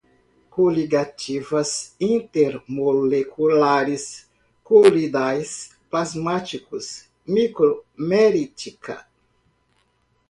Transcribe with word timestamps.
coligativas, 0.49 1.95
intermoleculares, 1.99 4.27
coloidais, 4.63 5.77
plasmáticos, 5.91 7.07
micromerítica 7.23 9.05